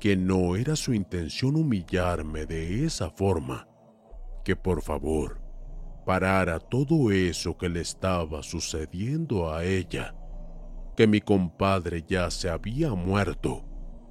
que 0.00 0.16
no 0.16 0.56
era 0.56 0.74
su 0.74 0.92
intención 0.92 1.54
humillarme 1.54 2.44
de 2.44 2.86
esa 2.86 3.10
forma, 3.10 3.68
que 4.42 4.56
por 4.56 4.82
favor 4.82 5.40
parara 6.04 6.58
todo 6.58 7.12
eso 7.12 7.56
que 7.56 7.68
le 7.68 7.82
estaba 7.82 8.42
sucediendo 8.42 9.54
a 9.54 9.64
ella, 9.64 10.16
que 11.00 11.06
mi 11.06 11.22
compadre 11.22 12.04
ya 12.06 12.30
se 12.30 12.50
había 12.50 12.90
muerto 12.90 13.64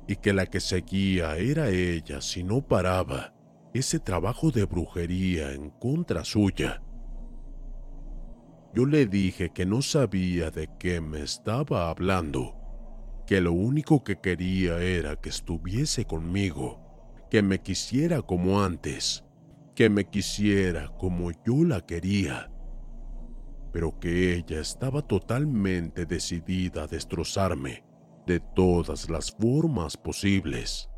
y 0.07 0.15
que 0.15 0.33
la 0.33 0.47
que 0.47 0.59
seguía 0.59 1.37
era 1.37 1.69
ella 1.69 2.19
si 2.19 2.43
no 2.43 2.67
paraba 2.67 3.35
ese 3.75 3.99
trabajo 3.99 4.49
de 4.49 4.65
brujería 4.65 5.51
en 5.51 5.69
contra 5.69 6.25
suya. 6.25 6.81
Yo 8.73 8.87
le 8.87 9.05
dije 9.05 9.51
que 9.51 9.67
no 9.67 9.83
sabía 9.83 10.49
de 10.49 10.67
qué 10.79 10.99
me 10.99 11.21
estaba 11.21 11.91
hablando, 11.91 12.55
que 13.27 13.39
lo 13.39 13.51
único 13.51 14.03
que 14.03 14.19
quería 14.19 14.81
era 14.81 15.15
que 15.15 15.29
estuviese 15.29 16.05
conmigo, 16.05 16.81
que 17.29 17.43
me 17.43 17.61
quisiera 17.61 18.23
como 18.23 18.63
antes, 18.63 19.23
que 19.75 19.91
me 19.91 20.05
quisiera 20.05 20.91
como 20.97 21.29
yo 21.45 21.63
la 21.63 21.85
quería, 21.85 22.49
pero 23.71 23.99
que 23.99 24.35
ella 24.35 24.59
estaba 24.59 25.01
totalmente 25.01 26.05
decidida 26.05 26.83
a 26.83 26.87
destrozarme 26.87 27.83
de 28.25 28.39
todas 28.39 29.09
las 29.09 29.31
formas 29.31 29.97
posibles. 29.97 30.89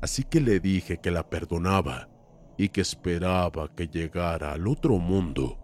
Así 0.00 0.24
que 0.24 0.40
le 0.40 0.60
dije 0.60 0.98
que 0.98 1.10
la 1.10 1.28
perdonaba 1.28 2.08
y 2.56 2.68
que 2.68 2.80
esperaba 2.80 3.74
que 3.74 3.88
llegara 3.88 4.52
al 4.52 4.66
otro 4.66 4.98
mundo 4.98 5.58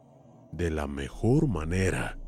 de 0.52 0.70
la 0.70 0.86
mejor 0.86 1.48
manera. 1.48 2.18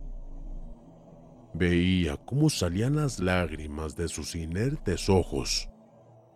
Veía 1.54 2.16
cómo 2.16 2.50
salían 2.50 2.96
las 2.96 3.20
lágrimas 3.20 3.96
de 3.96 4.08
sus 4.08 4.34
inertes 4.34 5.08
ojos 5.08 5.68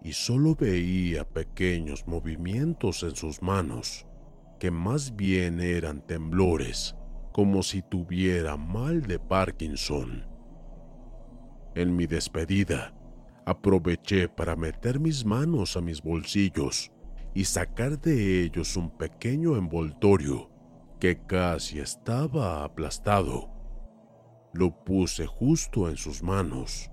y 0.02 0.12
solo 0.12 0.54
veía 0.54 1.28
pequeños 1.28 2.06
movimientos 2.06 3.02
en 3.02 3.14
sus 3.14 3.40
manos, 3.42 4.06
que 4.58 4.70
más 4.70 5.14
bien 5.14 5.60
eran 5.60 6.04
temblores, 6.06 6.96
como 7.32 7.62
si 7.62 7.82
tuviera 7.82 8.56
mal 8.56 9.02
de 9.02 9.18
Parkinson. 9.18 10.26
En 11.74 11.96
mi 11.96 12.06
despedida, 12.06 12.94
aproveché 13.46 14.28
para 14.28 14.56
meter 14.56 15.00
mis 15.00 15.24
manos 15.24 15.76
a 15.76 15.80
mis 15.80 16.02
bolsillos 16.02 16.92
y 17.34 17.44
sacar 17.44 17.98
de 18.00 18.42
ellos 18.42 18.76
un 18.76 18.90
pequeño 18.90 19.56
envoltorio 19.56 20.50
que 21.00 21.18
casi 21.26 21.80
estaba 21.80 22.62
aplastado. 22.62 23.50
Lo 24.52 24.84
puse 24.84 25.26
justo 25.26 25.88
en 25.88 25.96
sus 25.96 26.22
manos 26.22 26.90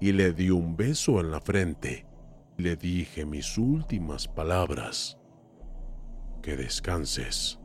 y 0.00 0.12
le 0.12 0.32
di 0.32 0.50
un 0.50 0.76
beso 0.76 1.20
en 1.20 1.30
la 1.30 1.40
frente. 1.40 2.06
Le 2.56 2.76
dije 2.76 3.26
mis 3.26 3.58
últimas 3.58 4.28
palabras. 4.28 5.18
Que 6.42 6.56
descanses. 6.56 7.59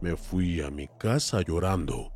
Me 0.00 0.16
fui 0.16 0.60
a 0.60 0.70
mi 0.70 0.88
casa 0.98 1.42
llorando, 1.42 2.12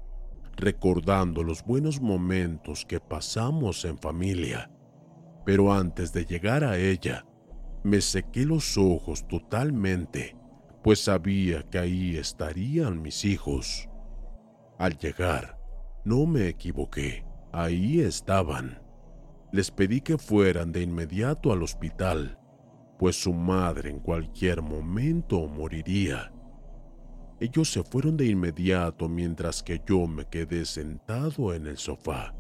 recordando 0.57 1.43
los 1.43 1.65
buenos 1.65 2.01
momentos 2.01 2.85
que 2.85 3.01
pasamos 3.01 3.85
en 3.85 3.99
familia. 3.99 4.71
Pero 5.45 5.73
antes 5.73 6.13
de 6.13 6.25
llegar 6.25 6.65
a 6.65 6.79
ella, 6.79 7.25
me 7.83 8.01
sequé 8.01 8.45
los 8.45 8.77
ojos 8.77 9.27
totalmente 9.27 10.37
pues 10.83 11.05
sabía 11.05 11.63
que 11.63 11.79
ahí 11.79 12.17
estarían 12.17 13.03
mis 13.03 13.25
hijos. 13.25 13.89
Al 14.79 14.97
llegar, 14.97 15.59
no 16.05 16.27
me 16.27 16.49
equivoqué, 16.49 17.25
ahí 17.53 18.01
estaban. 18.01 18.83
Les 19.53 19.71
pedí 19.71 20.01
que 20.01 20.17
fueran 20.17 20.73
de 20.73 20.83
inmediato 20.83 21.53
al 21.53 21.63
hospital, 21.63 22.39
pues 22.99 23.21
su 23.21 23.33
madre 23.33 23.91
en 23.91 23.99
cualquier 23.99 24.63
momento 24.63 25.47
moriría. 25.49 26.33
Ellos 27.41 27.73
se 27.73 27.83
fueron 27.83 28.17
de 28.17 28.27
inmediato 28.27 29.09
mientras 29.09 29.63
que 29.63 29.81
yo 29.87 30.07
me 30.07 30.27
quedé 30.27 30.67
sentado 30.67 31.55
en 31.55 31.67
el 31.67 31.79
sofá. 31.79 32.35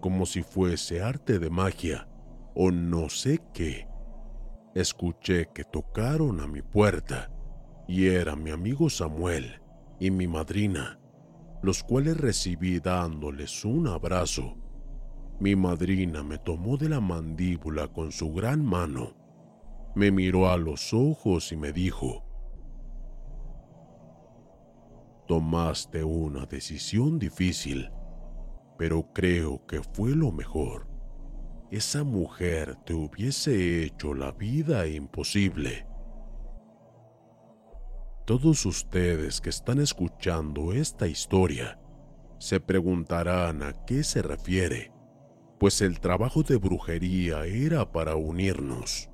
Como 0.00 0.24
si 0.24 0.42
fuese 0.42 1.02
arte 1.02 1.38
de 1.38 1.50
magia 1.50 2.08
o 2.54 2.70
no 2.70 3.08
sé 3.08 3.40
qué 3.52 3.86
escuché 4.74 5.48
que 5.54 5.64
tocaron 5.64 6.40
a 6.40 6.46
mi 6.46 6.60
puerta 6.60 7.30
y 7.88 8.06
era 8.08 8.36
mi 8.36 8.50
amigo 8.50 8.90
Samuel 8.90 9.62
y 9.98 10.10
mi 10.10 10.28
madrina, 10.28 11.00
los 11.62 11.82
cuales 11.82 12.18
recibí 12.18 12.80
dándoles 12.80 13.64
un 13.64 13.86
abrazo. 13.88 14.56
Mi 15.40 15.56
madrina 15.56 16.22
me 16.22 16.36
tomó 16.38 16.76
de 16.76 16.90
la 16.90 17.00
mandíbula 17.00 17.88
con 17.88 18.12
su 18.12 18.32
gran 18.32 18.64
mano, 18.64 19.16
me 19.94 20.10
miró 20.10 20.50
a 20.50 20.58
los 20.58 20.92
ojos 20.92 21.52
y 21.52 21.56
me 21.56 21.72
dijo, 21.72 22.25
Tomaste 25.26 26.04
una 26.04 26.46
decisión 26.46 27.18
difícil, 27.18 27.90
pero 28.78 29.12
creo 29.12 29.66
que 29.66 29.82
fue 29.82 30.14
lo 30.14 30.32
mejor 30.32 30.96
esa 31.70 32.04
mujer 32.04 32.76
te 32.84 32.94
hubiese 32.94 33.82
hecho 33.82 34.14
la 34.14 34.30
vida 34.30 34.86
imposible. 34.86 35.86
Todos 38.24 38.64
ustedes 38.66 39.40
que 39.40 39.50
están 39.50 39.80
escuchando 39.80 40.72
esta 40.72 41.08
historia 41.08 41.80
se 42.38 42.60
preguntarán 42.60 43.62
a 43.62 43.84
qué 43.84 44.04
se 44.04 44.22
refiere, 44.22 44.92
pues 45.58 45.80
el 45.80 45.98
trabajo 46.00 46.42
de 46.42 46.56
brujería 46.56 47.46
era 47.46 47.90
para 47.90 48.14
unirnos. 48.14 49.10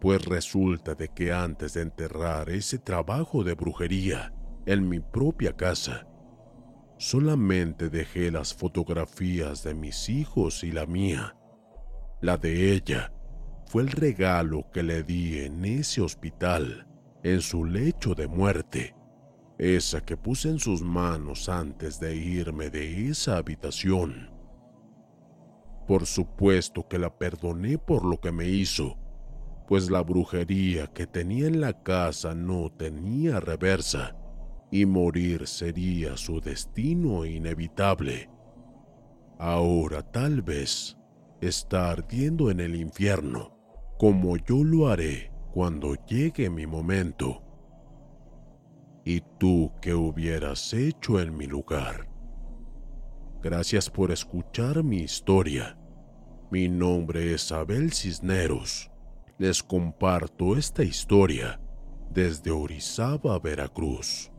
Pues 0.00 0.24
resulta 0.24 0.94
de 0.94 1.08
que 1.08 1.32
antes 1.32 1.74
de 1.74 1.82
enterrar 1.82 2.50
ese 2.50 2.78
trabajo 2.78 3.42
de 3.42 3.54
brujería 3.54 4.32
en 4.72 4.88
mi 4.88 5.00
propia 5.00 5.56
casa, 5.56 6.06
Solamente 7.00 7.88
dejé 7.88 8.30
las 8.30 8.52
fotografías 8.52 9.64
de 9.64 9.72
mis 9.72 10.10
hijos 10.10 10.62
y 10.62 10.70
la 10.70 10.84
mía. 10.84 11.34
La 12.20 12.36
de 12.36 12.74
ella 12.74 13.10
fue 13.64 13.84
el 13.84 13.88
regalo 13.88 14.70
que 14.70 14.82
le 14.82 15.02
di 15.02 15.38
en 15.38 15.64
ese 15.64 16.02
hospital, 16.02 16.86
en 17.22 17.40
su 17.40 17.64
lecho 17.64 18.14
de 18.14 18.28
muerte. 18.28 18.94
Esa 19.56 20.02
que 20.02 20.18
puse 20.18 20.50
en 20.50 20.58
sus 20.58 20.82
manos 20.82 21.48
antes 21.48 21.98
de 22.00 22.14
irme 22.16 22.68
de 22.68 23.08
esa 23.08 23.38
habitación. 23.38 24.28
Por 25.88 26.04
supuesto 26.04 26.86
que 26.86 26.98
la 26.98 27.16
perdoné 27.16 27.78
por 27.78 28.04
lo 28.04 28.20
que 28.20 28.30
me 28.30 28.46
hizo, 28.46 28.98
pues 29.66 29.90
la 29.90 30.02
brujería 30.02 30.86
que 30.88 31.06
tenía 31.06 31.46
en 31.46 31.62
la 31.62 31.82
casa 31.82 32.34
no 32.34 32.70
tenía 32.70 33.40
reversa 33.40 34.19
y 34.70 34.86
morir 34.86 35.46
sería 35.46 36.16
su 36.16 36.40
destino 36.40 37.24
inevitable. 37.24 38.30
Ahora 39.38 40.02
tal 40.02 40.42
vez 40.42 40.96
está 41.40 41.90
ardiendo 41.90 42.50
en 42.50 42.60
el 42.60 42.76
infierno, 42.76 43.56
como 43.98 44.36
yo 44.36 44.62
lo 44.62 44.88
haré 44.88 45.32
cuando 45.52 45.94
llegue 46.06 46.50
mi 46.50 46.66
momento. 46.66 47.42
¿Y 49.04 49.22
tú 49.38 49.72
qué 49.80 49.94
hubieras 49.94 50.72
hecho 50.74 51.20
en 51.20 51.36
mi 51.36 51.46
lugar? 51.46 52.08
Gracias 53.42 53.88
por 53.88 54.10
escuchar 54.12 54.84
mi 54.84 54.98
historia. 54.98 55.78
Mi 56.50 56.68
nombre 56.68 57.32
es 57.32 57.50
Abel 57.50 57.92
Cisneros. 57.92 58.90
Les 59.38 59.62
comparto 59.62 60.56
esta 60.56 60.82
historia 60.82 61.58
desde 62.10 62.50
Orizaba, 62.50 63.38
Veracruz. 63.38 64.30